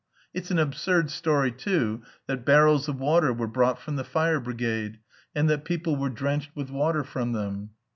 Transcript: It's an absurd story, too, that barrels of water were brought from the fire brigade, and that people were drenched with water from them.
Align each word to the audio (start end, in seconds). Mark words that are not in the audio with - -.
It's 0.33 0.49
an 0.49 0.57
absurd 0.57 1.11
story, 1.11 1.51
too, 1.51 2.01
that 2.25 2.43
barrels 2.43 2.87
of 2.89 2.99
water 2.99 3.31
were 3.31 3.45
brought 3.45 3.77
from 3.77 3.97
the 3.97 4.03
fire 4.03 4.39
brigade, 4.39 4.97
and 5.35 5.47
that 5.47 5.63
people 5.63 5.95
were 5.95 6.09
drenched 6.09 6.55
with 6.55 6.71
water 6.71 7.03
from 7.03 7.33
them. 7.33 7.69